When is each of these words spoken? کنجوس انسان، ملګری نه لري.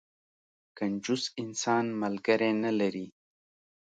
کنجوس 0.77 1.23
انسان، 1.43 1.85
ملګری 2.01 2.51
نه 2.63 2.71
لري. 2.79 3.07